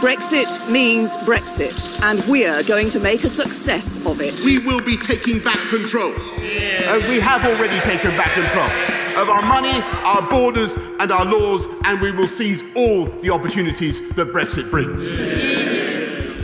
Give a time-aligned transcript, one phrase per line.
[0.00, 4.40] Brexit means Brexit, and we're going to make a success of it.
[4.40, 6.14] We will be taking back control.
[6.38, 6.86] Yeah.
[6.88, 8.64] Uh, we have already taken back control
[9.20, 14.00] of our money, our borders, and our laws, and we will seize all the opportunities
[14.14, 15.04] that Brexit brings.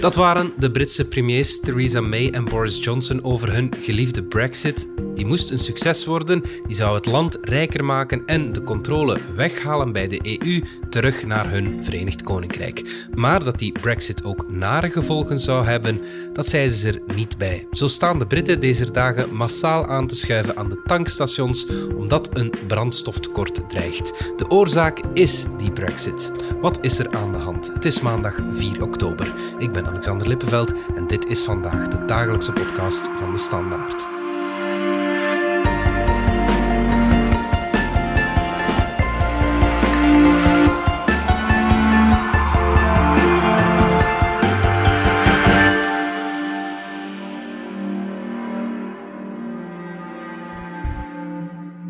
[0.00, 4.94] Dat waren de Britse premiers Theresa May en Boris Johnson over hun geliefde Brexit.
[5.14, 9.92] Die moest een succes worden, die zou het land rijker maken en de controle weghalen
[9.92, 13.06] bij de EU terug naar hun Verenigd Koninkrijk.
[13.14, 16.00] Maar dat die Brexit ook nare gevolgen zou hebben,
[16.32, 17.66] dat zeiden ze er niet bij.
[17.70, 21.66] Zo staan de Britten deze dagen massaal aan te schuiven aan de tankstations
[21.96, 24.32] omdat een brandstoftekort dreigt.
[24.36, 26.32] De oorzaak is die Brexit.
[26.60, 27.70] Wat is er aan de hand?
[27.74, 29.32] Het is maandag 4 oktober.
[29.58, 34.08] Ik ben Alexander Lippenveld en dit is vandaag de dagelijkse podcast van de Standaard.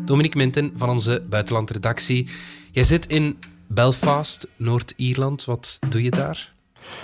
[0.05, 2.29] Dominique Minten van onze buitenlandredactie.
[2.71, 5.45] Jij zit in Belfast, Noord-Ierland.
[5.45, 6.55] Wat doe je daar?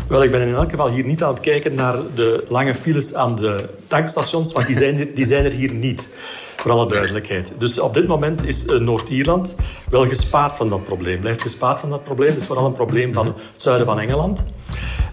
[0.08, 3.14] Wel, ik ben in elk geval hier niet aan het kijken naar de lange files
[3.14, 6.14] aan de tankstations, want die zijn er, die zijn er hier niet.
[6.56, 7.54] Voor alle duidelijkheid.
[7.58, 9.56] Dus op dit moment is eh, Noord-Ierland
[9.90, 11.20] wel gespaard van dat probleem.
[11.20, 12.30] Blijft gespaard van dat probleem.
[12.30, 14.44] Het is vooral een probleem van het zuiden van Engeland.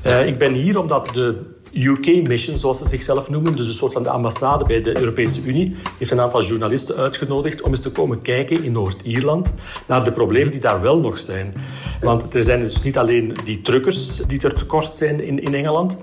[0.07, 1.39] Uh, ik ben hier omdat de
[1.73, 5.77] UK-mission, zoals ze zichzelf noemen, dus een soort van de ambassade bij de Europese Unie,
[5.99, 9.53] heeft een aantal journalisten uitgenodigd om eens te komen kijken in Noord-Ierland
[9.87, 11.55] naar de problemen die daar wel nog zijn.
[12.01, 15.97] Want er zijn dus niet alleen die truckers die er tekort zijn in, in Engeland.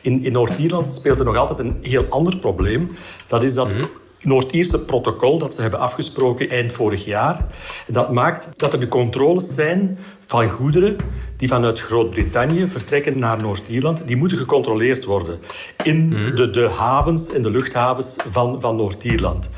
[0.00, 2.90] In, in Noord-Ierland speelt er nog altijd een heel ander probleem.
[3.26, 3.76] Dat is dat...
[4.24, 7.46] Noord-Ierse protocol dat ze hebben afgesproken eind vorig jaar.
[7.88, 10.96] Dat maakt dat er de controles zijn van goederen
[11.36, 14.06] die vanuit Groot-Brittannië vertrekken naar Noord-Ierland.
[14.06, 15.40] Die moeten gecontroleerd worden
[15.82, 16.34] in mhm.
[16.34, 19.50] de, de havens en de luchthavens van, van Noord-Ierland.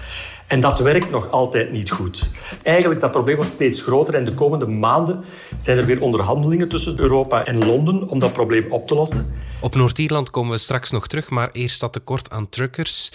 [0.46, 2.30] En dat werkt nog altijd niet goed.
[2.62, 5.24] Eigenlijk, dat probleem wordt steeds groter en de komende maanden
[5.58, 9.34] zijn er weer onderhandelingen tussen Europa en Londen om dat probleem op te lossen.
[9.60, 13.12] Op Noord-Ierland komen we straks nog terug, maar eerst dat tekort aan truckers.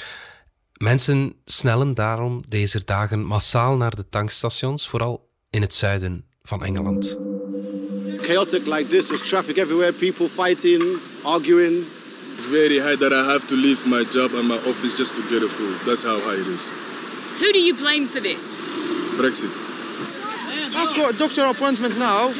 [0.82, 7.18] Mensen snellen daarom deze dagen massaal naar de tankstations, vooral in het zuiden van Engeland.
[8.18, 10.84] Chaotic like this, there's traffic everywhere, people fighting,
[11.24, 11.86] arguing.
[12.36, 15.22] It's very high that I have to leave my job and my office just to
[15.30, 15.76] get a food.
[15.86, 16.62] That's how high it is.
[17.40, 18.58] Who do you blame for this?
[19.18, 19.52] Brexit.
[20.76, 22.34] I've got a doctor appointment now,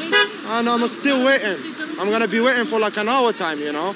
[0.46, 1.58] and I'm still waiting.
[2.00, 3.94] I'm gonna be waiting for like an hour time, you know,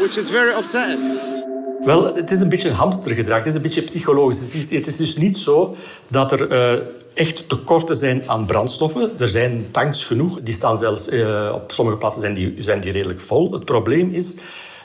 [0.00, 1.37] which is very upsetting.
[1.84, 3.38] Wel, het is een beetje een hamstergedrag.
[3.38, 4.38] Het is een beetje psychologisch.
[4.38, 5.76] Het is, het is dus niet zo
[6.08, 6.82] dat er uh,
[7.14, 9.18] echt tekorten zijn aan brandstoffen.
[9.18, 10.40] Er zijn tanks genoeg.
[10.42, 13.52] Die staan zelfs uh, op sommige plaatsen zijn die, zijn die redelijk vol.
[13.52, 14.36] Het probleem is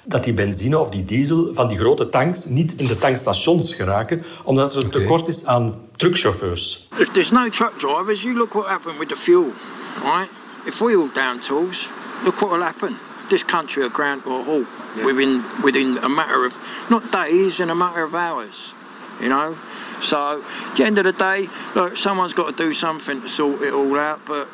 [0.05, 4.23] dat die benzine of die diesel van die grote tanks niet in de tankstations geraken,
[4.43, 6.87] omdat er een tekort is aan truckchauffeurs.
[6.97, 9.51] If there's no truck drivers, you look what happened with the fuel,
[10.03, 10.29] right?
[10.65, 11.89] If we all down tools,
[12.23, 12.97] look what will happen.
[13.29, 14.67] This country will ground to a halt
[15.03, 16.53] within within a matter of
[16.89, 18.73] not days, in a matter of hours.
[19.19, 19.55] You know,
[20.01, 23.61] so at the end of the day, look, someone's got to do something to sort
[23.61, 24.47] it all out, but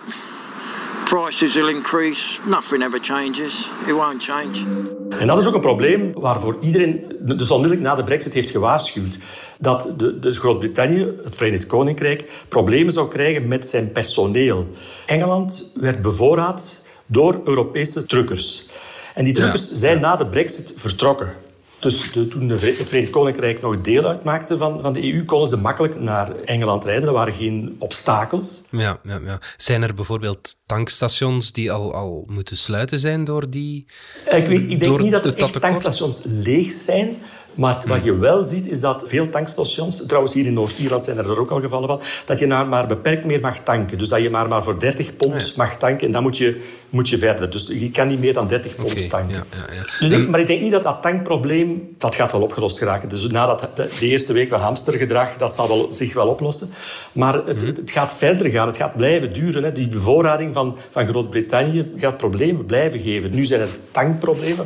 [1.05, 2.39] prices will increase.
[2.45, 3.69] Nothing ever changes.
[3.87, 4.65] It won't change.
[5.09, 9.17] En dat is ook een probleem waarvoor iedereen dus onmiddellijk na de brexit heeft gewaarschuwd.
[9.59, 14.67] Dat de, dus Groot-Brittannië, het Verenigd Koninkrijk, problemen zou krijgen met zijn personeel.
[15.05, 18.67] Engeland werd bevoorraad door Europese truckers.
[19.13, 21.35] En die truckers zijn na de brexit vertrokken.
[21.79, 25.57] Dus de, toen het Verenigd Koninkrijk nog deel uitmaakte van, van de EU, konden ze
[25.57, 27.07] makkelijk naar Engeland rijden.
[27.07, 28.63] Er waren geen obstakels.
[28.69, 29.39] Ja, ja, ja.
[29.57, 33.85] Zijn er bijvoorbeeld tankstations die al, al moeten sluiten zijn door die...
[34.25, 37.17] Ik, weet, ik denk niet dat er echt tankstations leeg zijn.
[37.53, 41.39] Maar wat je wel ziet, is dat veel tankstations, trouwens hier in Noord-Ierland zijn er
[41.39, 43.97] ook al gevallen van, dat je nou maar beperkt meer mag tanken.
[43.97, 47.09] Dus dat je maar, maar voor 30 pond mag tanken en dan moet je, moet
[47.09, 47.49] je verder.
[47.49, 49.35] Dus je kan niet meer dan 30 pond tanken.
[49.35, 49.83] Ja, ja, ja.
[49.99, 53.09] Dus ik, maar ik denk niet dat dat tankprobleem, dat gaat wel opgelost geraken.
[53.09, 56.69] Dus na dat, de, eerste week van hamstergedrag, dat zal wel, zich wel oplossen.
[57.11, 57.75] Maar het, mhm.
[57.75, 59.63] het gaat verder gaan, het gaat blijven duren.
[59.63, 59.71] Hè.
[59.71, 63.35] Die bevoorrading van, van Groot-Brittannië gaat problemen blijven geven.
[63.35, 64.65] Nu zijn er tankproblemen.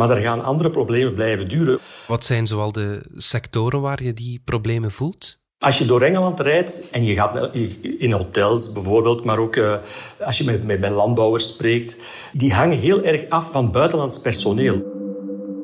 [0.00, 1.78] Maar er gaan andere problemen blijven duren.
[2.06, 5.38] Wat zijn zoal de sectoren waar je die problemen voelt?
[5.58, 7.54] Als je door Engeland rijdt en je gaat
[7.98, 9.76] in hotels bijvoorbeeld, maar ook uh,
[10.20, 11.98] als je met, met, met, landbouwers spreekt,
[12.32, 14.74] die hangen heel erg af van buitenlands personeel.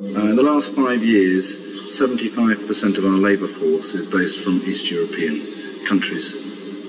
[0.03, 4.91] Uh, in the last five years, 75% of our labor force is based from East
[4.91, 5.41] European
[5.85, 6.35] countries.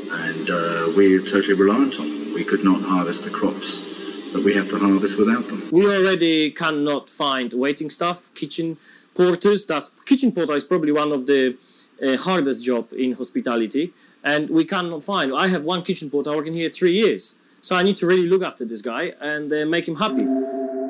[0.09, 2.33] And uh, we're totally reliant on them.
[2.33, 3.95] We could not harvest the crops
[4.33, 5.61] that we have to harvest without them.
[5.71, 8.77] We already cannot find waiting staff, kitchen
[9.13, 9.65] porters.
[9.65, 11.55] That's kitchen porter is probably one of the
[12.01, 13.93] uh, hardest job in hospitality,
[14.23, 15.33] and we cannot find.
[15.33, 18.43] I have one kitchen porter working here three years, so I need to really look
[18.43, 20.25] after this guy and uh, make him happy.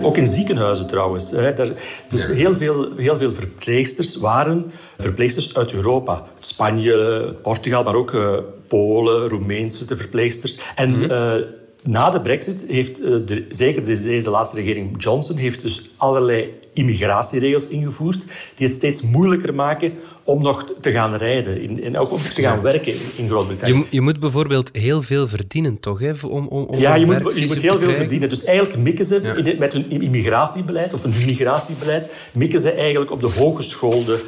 [0.01, 1.31] Ook in ziekenhuizen trouwens.
[1.31, 1.53] Hè.
[1.53, 1.67] Daar,
[2.09, 6.27] dus heel, veel, heel veel verpleegsters waren verpleegsters uit Europa.
[6.39, 8.37] Spanje, Portugal, maar ook uh,
[8.67, 10.59] Polen, Roemeense de verpleegsters.
[10.75, 15.61] En mm -hmm na de brexit heeft uh, de, zeker deze laatste regering Johnson heeft
[15.61, 18.25] dus allerlei immigratieregels ingevoerd
[18.55, 19.93] die het steeds moeilijker maken
[20.23, 23.77] om nog te gaan rijden in, en ook om te gaan werken in, in Groot-Brittannië.
[23.77, 25.99] Je, je, moet bijvoorbeeld heel veel verdienen, toch?
[25.99, 28.29] Hè, om, om, om ja, je moet, je moet heel veel verdienen.
[28.29, 29.33] Dus eigenlijk mikken ze ja.
[29.33, 34.21] in, met hun immigratiebeleid of een migratiebeleid mikken ze eigenlijk op de hogeschoolde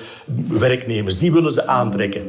[0.47, 1.17] werknemers.
[1.17, 2.27] Die willen ze aantrekken.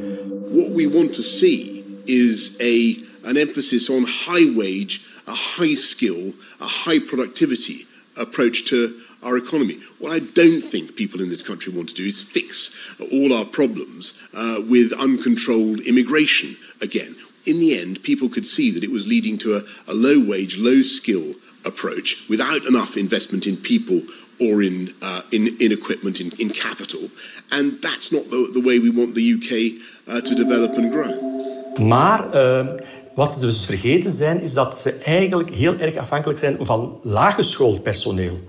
[0.53, 2.95] What we want to see is a,
[3.29, 7.85] an emphasis on high wage a high skill, a high productivity
[8.17, 9.79] approach to our economy.
[9.99, 12.75] What I don't think people in this country want to do is fix
[13.11, 17.15] all our problems uh, with uncontrolled immigration again.
[17.45, 20.57] In the end, people could see that it was leading to a, a low wage,
[20.57, 21.35] low skill
[21.65, 24.01] approach without enough investment in people
[24.39, 27.09] or in, uh, in, in, equipment, in, in, capital.
[27.51, 31.31] And that's not the, the way we want the UK uh, to develop and grow.
[31.79, 32.77] Maar uh,
[33.15, 37.83] Wat ze dus vergeten zijn, is dat ze eigenlijk heel erg afhankelijk zijn van laaggeschoold
[37.83, 38.39] personeel.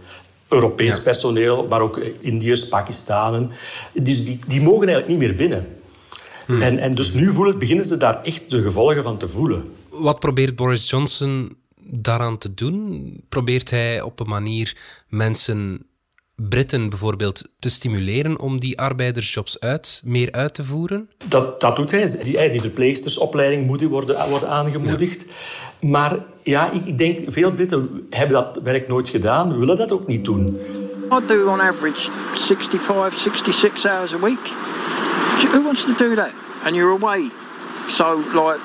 [0.49, 3.50] Europees personeel, maar ook Indiërs, Pakistanen.
[3.93, 5.67] Dus die, die mogen eigenlijk niet meer binnen.
[6.47, 6.62] Hmm.
[6.62, 9.64] En, en dus nu voelen, beginnen ze daar echt de gevolgen van te voelen.
[9.88, 13.25] Wat probeert Boris Johnson daaraan te doen?
[13.29, 14.76] Probeert hij op een manier
[15.08, 15.87] mensen
[16.37, 21.11] Britten bijvoorbeeld te stimuleren om die arbeidersjobs uit, meer uit te voeren?
[21.29, 22.19] Dat, dat doet hij.
[22.23, 25.26] Die, die verpleegstersopleiding moet worden, worden aangemoedigd.
[25.81, 30.06] Maar ja, ik, ik, denk, veel Britten hebben dat werk nooit gedaan, willen dat ook
[30.06, 30.58] niet doen.
[31.12, 34.52] I do on average 65, 66 hours a week.
[35.52, 36.32] Who wants to do that?
[36.64, 37.31] And you're away.
[37.87, 38.61] So, like,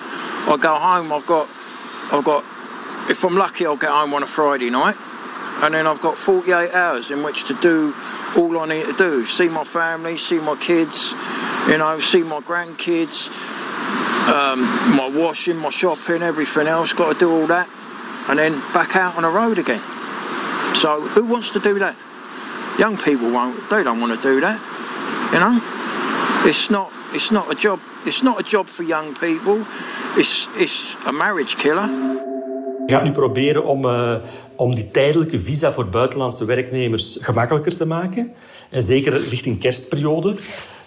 [0.48, 1.48] I go home, I've got,
[2.12, 2.44] I've got,
[3.10, 4.96] if I'm lucky, I'll get home on a Friday night.
[5.64, 7.96] And then I've got 48 hours in which to do
[8.36, 11.14] all I need to do see my family, see my kids,
[11.68, 13.30] you know, see my grandkids,
[14.28, 14.62] um,
[14.96, 16.94] my washing, my shopping, everything else.
[16.94, 17.70] Got to do all that,
[18.30, 19.82] and then back out on the road again.
[20.76, 21.96] So, who wants to do that?
[22.78, 23.70] Young people won't.
[23.70, 24.62] They don't want to do that.
[25.34, 25.60] You know,
[26.48, 26.92] it's not.
[27.14, 27.80] It's not a job.
[28.06, 29.66] It's not a job for young people.
[30.16, 31.90] It's it's a marriage killer.
[32.88, 34.16] Gaat nu proberen om, uh,
[34.58, 38.32] om die tijdelijke visa voor buitenlandse werknemers gemakkelijker te maken.
[38.70, 40.36] En zeker richting kerstperiode.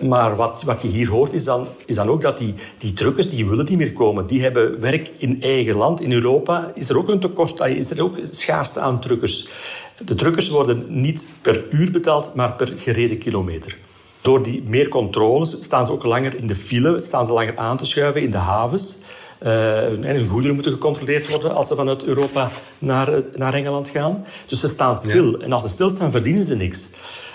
[0.01, 3.29] Maar wat, wat je hier hoort is dan, is dan ook dat die, die drukkers
[3.29, 4.27] die willen niet meer komen.
[4.27, 6.01] Die hebben werk in eigen land.
[6.01, 9.49] In Europa is er ook een tekort, is er ook schaarste aan drukkers.
[10.05, 13.79] De drukkers worden niet per uur betaald, maar per gereden kilometer.
[14.21, 17.77] Door die meer controles staan ze ook langer in de file, staan ze langer aan
[17.77, 18.99] te schuiven in de havens.
[19.43, 19.51] Uh,
[20.01, 24.25] hun goederen moeten gecontroleerd worden als ze vanuit Europa naar, naar Engeland gaan.
[24.47, 25.41] Dus ze staan stil.
[25.41, 26.89] En als ze stilstaan, verdienen ze niks.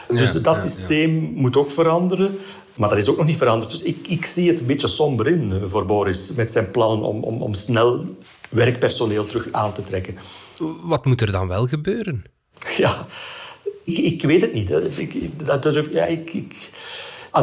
[0.08, 2.38] Dus dat systeem moet ook veranderen.
[2.76, 3.72] Maar dat is ook nog niet veranderd.
[3.72, 7.08] Dus ik, ik zie het een beetje somber in eh, voor Boris met zijn plannen
[7.08, 8.06] om, om, om snel
[8.50, 10.18] werkpersoneel terug aan te trekken.
[10.84, 12.24] Wat moet er dan wel gebeuren?
[12.78, 13.06] Ja,
[13.84, 14.70] ik, ik weet het niet.
[14.98, 16.72] Ik, dat durf, ja, ik, ik,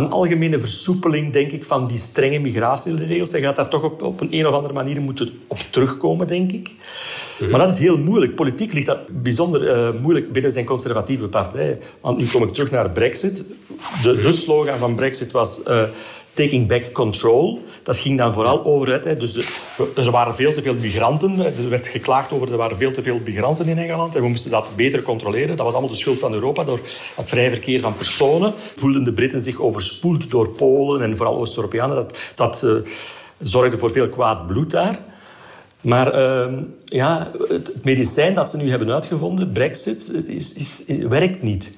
[0.01, 3.33] een algemene versoepeling, denk ik, van die strenge migratieregels.
[3.33, 6.53] Hij gaat daar toch op, op een, een of andere manier moeten op terugkomen, denk
[6.53, 6.75] ik.
[7.51, 8.35] Maar dat is heel moeilijk.
[8.35, 11.79] Politiek ligt dat bijzonder uh, moeilijk binnen zijn conservatieve partij.
[12.01, 13.45] Want nu kom ik terug naar Brexit.
[14.03, 15.61] De, de slogan van Brexit was...
[15.69, 15.83] Uh,
[16.33, 17.61] taking back control.
[17.83, 19.05] Dat ging dan vooral over het.
[19.05, 19.37] Hè, dus
[19.97, 21.39] er waren veel te veel migranten.
[21.39, 24.15] Er werd geklaagd over er waren veel te veel migranten in Engeland.
[24.15, 25.57] En we moesten dat beter controleren.
[25.57, 26.65] Dat was allemaal de schuld van Europa.
[26.65, 26.81] Door
[27.15, 31.97] het vrij verkeer van personen voelden de Britten zich overspoeld door Polen en vooral Oost-Europeanen.
[31.97, 32.77] Dat, dat uh,
[33.39, 34.99] zorgde voor veel kwaad bloed daar.
[35.81, 41.77] Maar uh, ja, het medicijn dat ze nu hebben uitgevonden, Brexit, is, is, werkt niet.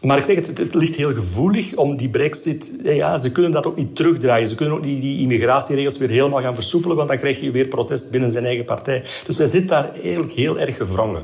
[0.00, 2.70] Maar ik zeg het, het, ligt heel gevoelig om die brexit...
[2.82, 4.48] Ja, ze kunnen dat ook niet terugdraaien.
[4.48, 7.68] Ze kunnen ook die, die immigratieregels weer helemaal gaan versoepelen, want dan krijg je weer
[7.68, 9.02] protest binnen zijn eigen partij.
[9.26, 11.22] Dus hij zit daar eigenlijk heel erg gevrongen.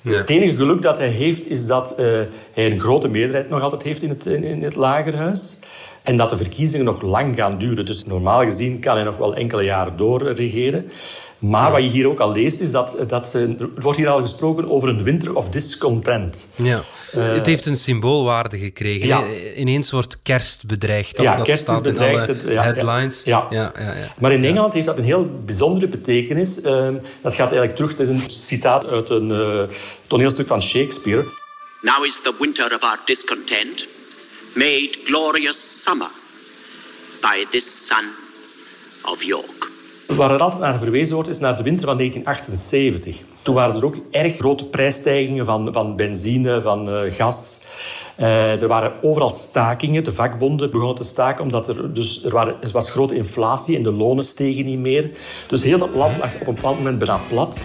[0.00, 0.12] Ja.
[0.16, 2.20] Het enige geluk dat hij heeft, is dat uh,
[2.52, 5.58] hij een grote meerderheid nog altijd heeft in het, in, in het lagerhuis.
[6.02, 7.84] En dat de verkiezingen nog lang gaan duren.
[7.84, 10.90] Dus normaal gezien kan hij nog wel enkele jaren doorregeren.
[11.38, 14.20] Maar wat je hier ook al leest, is dat, dat ze, er wordt hier al
[14.20, 16.48] gesproken over een winter of discontent.
[16.56, 16.82] Ja.
[17.16, 19.06] Uh, het heeft een symboolwaarde gekregen.
[19.06, 19.22] Ja.
[19.56, 21.18] Ineens wordt kerst bedreigd.
[21.18, 22.28] Ja, dat kerst staat is bedreigd.
[22.28, 23.24] In alle headlines.
[23.24, 23.46] Ja.
[23.50, 23.72] Ja.
[24.20, 26.58] Maar in Engeland heeft dat een heel bijzondere betekenis.
[26.58, 26.88] Uh,
[27.22, 29.62] dat gaat eigenlijk terug, het is een citaat uit een uh,
[30.06, 31.24] toneelstuk van Shakespeare.
[31.80, 33.86] Now is the winter of our discontent
[34.54, 36.10] made glorious summer
[37.20, 38.04] by this son
[39.02, 39.70] of York.
[40.06, 43.22] Waar er altijd naar verwezen wordt, is naar de winter van 1978.
[43.42, 47.60] Toen waren er ook erg grote prijsstijgingen van, van benzine, van uh, gas.
[48.18, 50.04] Uh, er waren overal stakingen.
[50.04, 53.92] De vakbonden begonnen te staken omdat er, dus, er, waren, was grote inflatie en de
[53.92, 55.10] lonen stegen niet meer.
[55.46, 57.62] Dus heel dat land lag op een bepaald moment bijna plat.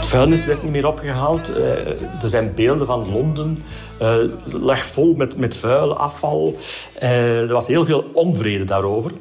[0.00, 1.50] Vuilnis werd niet meer opgehaald.
[1.50, 3.64] Uh, er zijn beelden van Londen.
[4.02, 6.56] Uh, lag vol met, met vuil, afval.
[7.02, 9.12] Uh, er was heel veel onvrede daarover.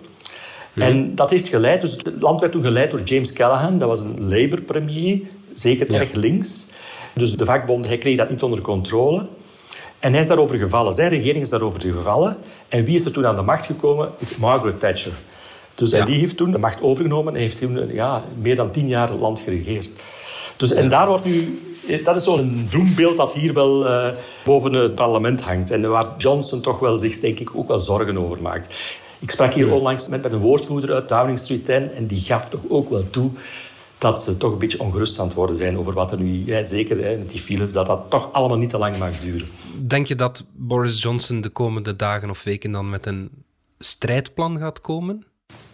[0.74, 1.81] En dat heeft geleid...
[1.81, 3.77] Dus het land werd toen geleid door James Callaghan.
[3.77, 5.21] Dat was een Labour-premier.
[5.53, 6.00] Zeker ja.
[6.00, 6.65] erg links.
[7.13, 9.27] Dus de vakbond hij kreeg dat niet onder controle.
[10.00, 10.93] En hij is daarover gevallen.
[10.93, 12.38] Zijn regering is daarover gevallen.
[12.67, 14.10] En wie is er toen aan de macht gekomen?
[14.17, 15.13] Is Margaret Thatcher.
[15.81, 16.05] Dus ja.
[16.05, 19.19] die heeft toen de macht overgenomen en heeft toen ja, meer dan tien jaar het
[19.19, 19.91] land geregeerd.
[20.57, 21.59] Dus, en daar wordt nu...
[22.03, 24.09] Dat is zo'n doembeeld dat hier wel uh,
[24.43, 25.71] boven het parlement hangt.
[25.71, 28.75] En waar Johnson toch wel zich, denk ik, ook wel zorgen over maakt.
[29.19, 32.50] Ik sprak hier onlangs met, met een woordvoerder uit Downing Street 10 en die gaf
[32.50, 33.31] toch ook wel toe
[33.97, 36.45] dat ze toch een beetje ongerust aan het worden zijn over wat er nu...
[36.45, 39.47] Ja, zeker hè, met die files, dat dat toch allemaal niet te lang mag duren.
[39.88, 43.29] Denk je dat Boris Johnson de komende dagen of weken dan met een
[43.79, 45.23] strijdplan gaat komen?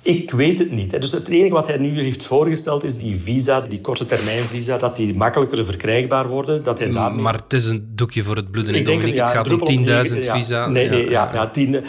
[0.08, 1.02] Ik weet het niet.
[1.02, 4.78] Dus het enige wat hij nu heeft voorgesteld is die visa, die korte termijn visa,
[4.78, 6.64] dat die makkelijker verkrijgbaar worden.
[6.64, 7.22] Dat hij daarmee...
[7.22, 8.76] Maar het is een doekje voor het bloeden.
[8.76, 10.38] Ik denk het, ja, het gaat om 10.000 ja.
[10.38, 10.68] visa.
[10.68, 11.84] Nee, nee, ja, ja, 10,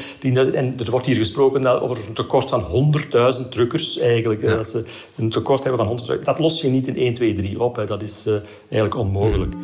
[0.46, 0.54] 10.000.
[0.54, 2.94] En er wordt hier gesproken over een tekort van
[3.42, 4.42] 100.000 drukkers eigenlijk.
[4.42, 4.84] Dat ze
[5.16, 6.22] een tekort hebben van 100.000.
[6.22, 7.76] Dat los je niet in 1, 2, 3 op.
[7.76, 7.84] Hè.
[7.84, 8.34] Dat is uh,
[8.68, 9.54] eigenlijk onmogelijk.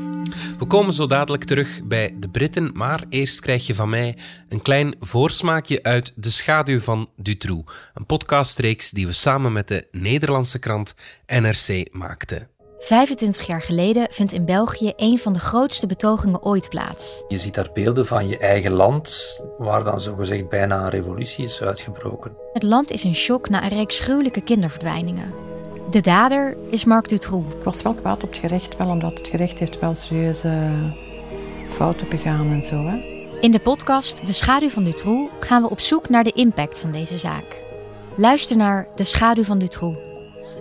[0.59, 4.17] We komen zo dadelijk terug bij de Britten, maar eerst krijg je van mij
[4.49, 8.07] een klein voorsmaakje uit De Schaduw van Dutroux, een
[8.45, 10.95] podcastreeks die we samen met de Nederlandse krant
[11.27, 12.49] NRC maakten.
[12.79, 17.25] 25 jaar geleden vindt in België een van de grootste betogingen ooit plaats.
[17.29, 21.63] Je ziet daar beelden van je eigen land, waar dan zogezegd bijna een revolutie is
[21.63, 22.37] uitgebroken.
[22.53, 25.35] Het land is in shock na een reeks gruwelijke kinderverdwijningen.
[25.91, 27.55] De dader is Marc Dutroux.
[27.55, 30.71] Ik was wel kwaad op het gerecht, wel omdat het gerecht heeft wel serieuze
[31.69, 32.87] fouten begaan en zo.
[32.87, 33.13] Hè?
[33.41, 36.91] In de podcast De Schaduw van Dutroux gaan we op zoek naar de impact van
[36.91, 37.64] deze zaak.
[38.17, 39.99] Luister naar De Schaduw van Dutroux,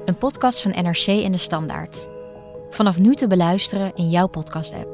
[0.05, 2.09] een podcast van NRC en De Standaard.
[2.69, 4.91] Vanaf nu te beluisteren in jouw podcast-app.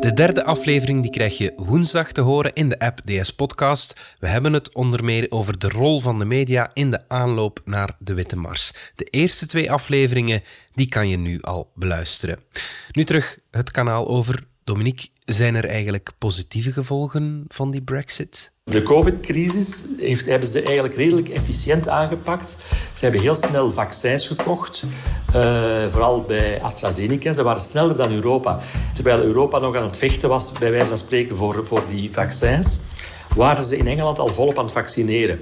[0.00, 4.16] De derde aflevering die krijg je woensdag te horen in de app DS Podcast.
[4.18, 7.96] We hebben het onder meer over de rol van de media in de aanloop naar
[7.98, 8.72] de Witte Mars.
[8.94, 10.42] De eerste twee afleveringen
[10.74, 12.38] die kan je nu al beluisteren.
[12.92, 14.50] Nu terug het kanaal over.
[14.72, 18.52] Dominique, zijn er eigenlijk positieve gevolgen van die Brexit?
[18.64, 19.82] De COVID-crisis
[20.26, 22.56] hebben ze eigenlijk redelijk efficiënt aangepakt.
[22.92, 24.84] Ze hebben heel snel vaccins gekocht,
[25.34, 27.32] uh, vooral bij AstraZeneca.
[27.32, 28.60] Ze waren sneller dan Europa.
[28.94, 32.80] Terwijl Europa nog aan het vechten was, bij wijze van spreken, voor, voor die vaccins
[33.36, 35.40] waren ze in Engeland al volop aan het vaccineren.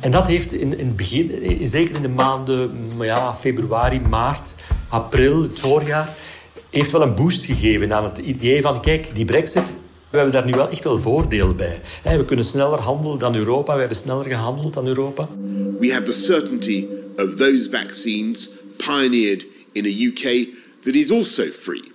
[0.00, 4.54] En dat heeft in, in het begin, zeker in de maanden ja, februari, maart,
[4.88, 6.16] april, het voorjaar,
[6.70, 9.64] heeft wel een boost gegeven aan het idee van, kijk, die brexit,
[10.10, 11.80] we hebben daar nu wel echt wel voordeel bij.
[12.02, 15.28] We kunnen sneller handelen dan Europa, we hebben sneller gehandeld dan Europa.
[15.78, 16.86] We have the certainty
[17.16, 20.48] of those vaccines pioneered in a UK
[20.84, 21.92] that is also free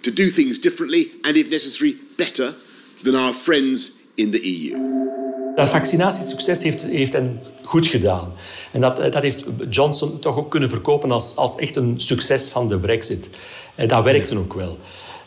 [0.00, 2.54] to do things differently and if necessary better
[3.02, 5.21] than our friends in the EU.
[5.54, 8.32] Dat vaccinatiesucces heeft, heeft hen goed gedaan.
[8.72, 12.68] En dat, dat heeft Johnson toch ook kunnen verkopen als, als echt een succes van
[12.68, 13.28] de brexit.
[13.74, 14.76] En dat werkte ook wel.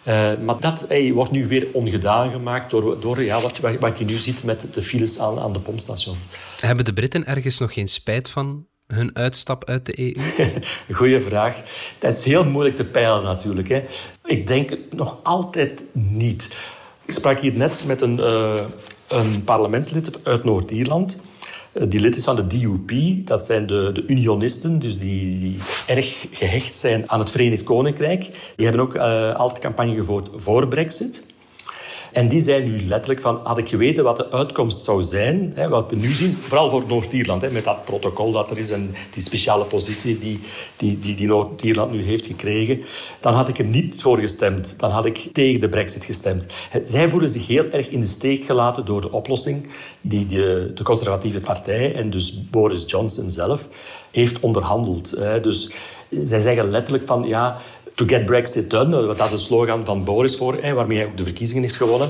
[0.07, 4.05] Uh, maar dat hey, wordt nu weer ongedaan gemaakt door, door ja, wat, wat je
[4.05, 6.27] nu ziet met de files aan, aan de pompstations.
[6.59, 10.23] Hebben de Britten ergens nog geen spijt van hun uitstap uit de EU?
[10.97, 11.63] Goeie vraag.
[11.99, 13.69] Dat is heel moeilijk te peilen natuurlijk.
[13.69, 13.83] Hè.
[14.23, 16.55] Ik denk het nog altijd niet.
[17.05, 18.61] Ik sprak hier net met een, uh,
[19.07, 21.21] een parlementslid uit Noord-Ierland.
[21.71, 22.91] Eh, die lid is van de DUP.
[23.27, 28.53] Dat zijn de, de unionisten, dus die, die, erg gehecht zijn aan het Verenigd Koninkrijk.
[28.55, 31.23] Die hebben ook uh, altijd campagne gevoerd voor Brexit.
[32.15, 35.69] En die zijn nu letterlijk van, had ik geweten wat de uitkomst zou zijn, hè,
[35.69, 39.23] wat we nu zien, vooral voor Noord-Ierland, met dat protocol dat er is en die
[39.23, 40.39] speciale positie die,
[40.77, 42.81] die, die, die Noord-Ierland nu heeft gekregen,
[43.19, 44.79] dan had ik er niet voor gestemd.
[44.79, 46.45] Dan had ik tegen de brexit gestemd.
[46.83, 49.67] Zij voelen zich heel erg in de steek gelaten door de oplossing
[50.01, 53.67] die de, de conservatieve partij en dus Boris Johnson zelf
[54.11, 55.17] heeft onderhandeld.
[55.41, 55.71] Dus
[56.09, 57.57] zij zeggen letterlijk van ja,
[57.95, 61.23] to get Brexit done, dat is een slogan van Boris voor, waarmee hij ook de
[61.23, 62.09] verkiezingen heeft gewonnen.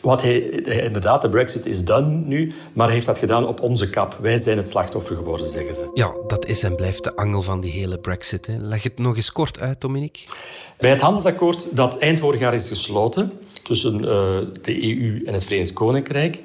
[0.00, 3.90] Wat hij, inderdaad, de Brexit is done nu, maar hij heeft dat gedaan op onze
[3.90, 4.18] kap.
[4.20, 5.90] Wij zijn het slachtoffer geworden, zeggen ze.
[5.94, 8.46] Ja, dat is en blijft de angel van die hele Brexit.
[8.46, 8.56] Hè.
[8.58, 10.22] Leg het nog eens kort uit, Dominique.
[10.78, 14.08] Bij het handelsakkoord dat eind vorig jaar is gesloten tussen uh,
[14.62, 16.42] de EU en het Verenigd Koninkrijk,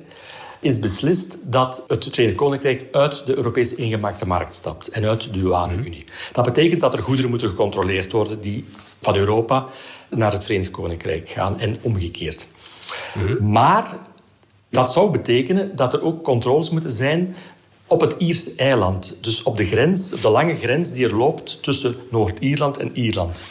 [0.62, 5.40] is beslist dat het Verenigd Koninkrijk uit de Europese ingemaakte markt stapt en uit de
[5.40, 6.06] douane-Unie.
[6.32, 8.66] Dat betekent dat er goederen moeten gecontroleerd worden die
[9.02, 9.68] van Europa
[10.10, 12.48] naar het Verenigd Koninkrijk gaan en omgekeerd.
[13.40, 14.00] Maar
[14.70, 17.36] dat zou betekenen dat er ook controles moeten zijn
[17.88, 19.18] op het Ierse eiland.
[19.22, 23.44] Dus op de grens, op de lange grens die er loopt tussen Noord-Ierland en Ierland.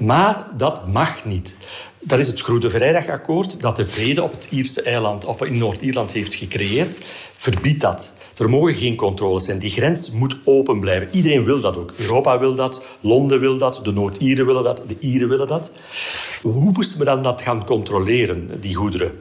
[0.00, 1.56] Maar dat mag niet.
[1.98, 6.10] Dat is het Goede Vrijdagakkoord dat de vrede op het Ierse eiland of in Noord-Ierland
[6.10, 6.98] heeft gecreëerd,
[7.34, 8.12] verbiedt dat.
[8.36, 9.58] Er mogen geen controles zijn.
[9.58, 11.08] Die grens moet open blijven.
[11.12, 11.92] Iedereen wil dat ook.
[11.96, 15.72] Europa wil dat, Londen wil dat, de Noord-Ieren willen dat, de Ieren willen dat.
[16.42, 19.12] Hoe moesten we dan dat gaan controleren, die goederen?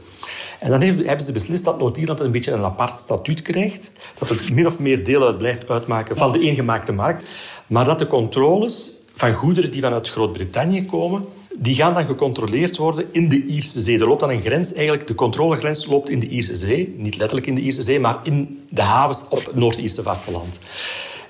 [0.60, 3.92] En dan hebben ze beslist dat Noord-Ierland een beetje een apart statuut krijgt.
[4.20, 7.30] Dat het min of meer deel uit blijft uitmaken van de eengemaakte markt.
[7.68, 11.26] Maar dat de controles van goederen die vanuit Groot-Brittannië komen,
[11.58, 14.00] die gaan dan gecontroleerd worden in de Ierse Zee.
[14.00, 16.96] Er loopt dan een grens, eigenlijk de controlegrens loopt in de Ierse Zee.
[16.98, 20.60] Niet letterlijk in de Ierse Zee, maar in de havens op het Noord-Ierse vasteland.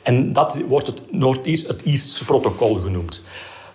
[0.04, 3.24] En dat wordt het Noord-Iers, het Ierse protocol genoemd.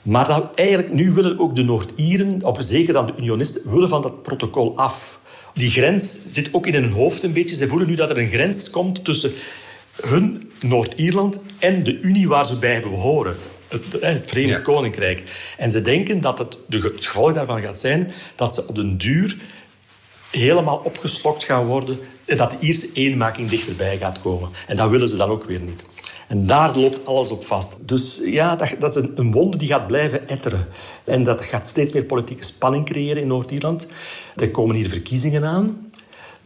[0.03, 4.23] Maar eigenlijk, nu willen ook de Noord-Ieren, of zeker dan de unionisten, willen van dat
[4.23, 5.19] protocol af.
[5.55, 7.57] Die grens zit ook in hun hoofd een beetje.
[7.57, 9.33] Ze voelen nu dat er een grens komt tussen
[10.03, 13.37] hun Noord-Ierland en de Unie waar ze bij behoren
[13.83, 15.23] het, het Verenigd Koninkrijk.
[15.59, 18.99] En ze denken dat het, de, het gevolg daarvan gaat zijn dat ze op den
[18.99, 19.37] duur
[20.31, 24.49] helemaal opgeslokt gaan worden en dat de Ierse eenmaking dichterbij gaat komen.
[24.67, 25.85] En dat willen ze dan ook weer niet.
[26.29, 27.89] En daar loopt alles op vast.
[27.89, 30.67] Dus ja, dat, dat is een, een wonde die gaat blijven etteren.
[31.05, 33.87] En dat gaat steeds meer politieke spanning creëren in Noord-Ierland.
[34.37, 35.89] Er komen hier verkiezingen aan.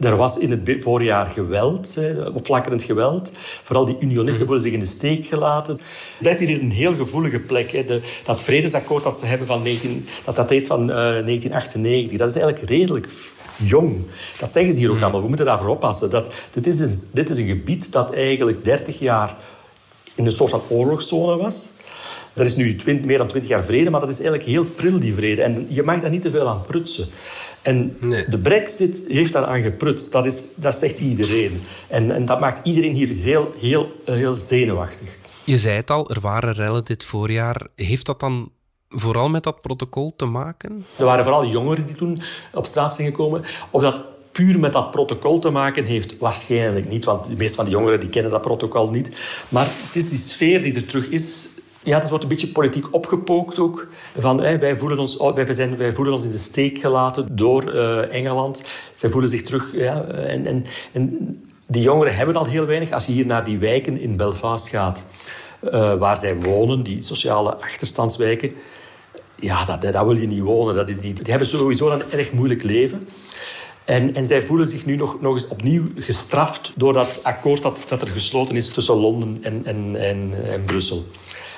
[0.00, 1.98] Er was in het voorjaar geweld,
[2.34, 3.32] opflakkerend geweld.
[3.62, 5.72] Vooral die unionisten voelen zich in de steek gelaten.
[5.72, 5.82] Het
[6.18, 7.70] blijft hier een heel gevoelige plek.
[7.70, 7.84] Hè.
[7.84, 12.36] De, dat vredesakkoord dat ze hebben van 19, dat dateert van uh, 1998, dat is
[12.36, 13.08] eigenlijk redelijk
[13.56, 14.06] jong.
[14.38, 15.22] Dat zeggen ze hier ook allemaal.
[15.22, 16.10] We moeten daarvoor oppassen.
[16.10, 19.36] Dat, dit, is een, dit is een gebied dat eigenlijk 30 jaar
[20.14, 21.72] in een soort van oorlogszone was.
[22.38, 24.98] Er is nu 20, meer dan 20 jaar vrede, maar dat is eigenlijk heel pril,
[24.98, 25.42] die vrede.
[25.42, 27.08] En je mag daar niet te veel aan prutsen.
[27.62, 27.96] En
[28.28, 30.12] de brexit heeft daaraan geprutst.
[30.12, 31.62] Dat, is, dat zegt iedereen.
[31.88, 35.18] En, en dat maakt iedereen hier heel, heel, heel zenuwachtig.
[35.44, 37.66] Je zei het al, er waren rellen dit voorjaar.
[37.74, 38.52] Heeft dat dan
[38.88, 40.84] vooral met dat protocol te maken?
[40.96, 42.20] Er waren vooral jongeren die toen
[42.52, 43.44] op straat zijn gekomen.
[43.70, 44.00] Of dat
[44.32, 47.04] puur met dat protocol te maken heeft, waarschijnlijk niet.
[47.04, 49.18] Want de meeste van die jongeren die kennen dat protocol niet.
[49.48, 51.48] Maar het is die sfeer die er terug is
[51.82, 53.86] ja, dat wordt een beetje politiek opgepookt ook.
[54.18, 58.14] Van, wij, voelen ons, wij, zijn, wij voelen ons in de steek gelaten door uh,
[58.14, 58.70] Engeland.
[58.94, 59.72] Zij voelen zich terug.
[59.72, 61.36] Ja, en, en, en
[61.66, 62.90] die jongeren hebben al heel weinig.
[62.90, 65.02] Als je hier naar die wijken in Belfast gaat,
[65.62, 68.52] uh, waar zij wonen, die sociale achterstandswijken,
[69.34, 70.74] ja, dat, dat wil je niet wonen.
[70.74, 73.08] Dat is die, die hebben sowieso een erg moeilijk leven.
[73.84, 77.78] En, en zij voelen zich nu nog, nog eens opnieuw gestraft door dat akkoord dat,
[77.88, 81.06] dat er gesloten is tussen Londen en, en, en, en Brussel.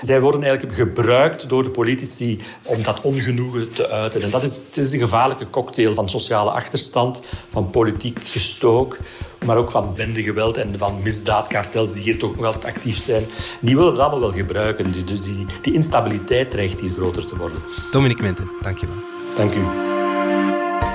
[0.00, 4.22] Zij worden eigenlijk gebruikt door de politici om dat ongenoegen te uiten.
[4.22, 8.98] En dat is, het is een gevaarlijke cocktail van sociale achterstand, van politiek gestook,
[9.44, 13.24] maar ook van bendegeweld en van misdaadkartels die hier toch nog altijd actief zijn.
[13.60, 14.92] Die willen het allemaal wel gebruiken.
[14.92, 17.58] Dus, die, die instabiliteit dreigt hier groter te worden.
[17.90, 18.96] Dominic Minten, dank je wel.
[19.36, 19.89] Dank u.